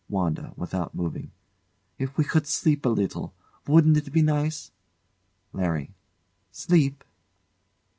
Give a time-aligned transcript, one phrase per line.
[0.09, 0.53] ]WANDA.
[0.57, 1.29] [Without moving]
[1.99, 3.35] If we could sleep a little
[3.67, 4.71] wouldn't it be nice?
[5.53, 5.93] LARRY.
[6.51, 7.03] Sleep?